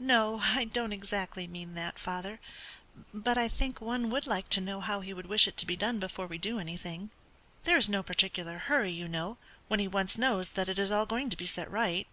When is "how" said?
4.80-5.02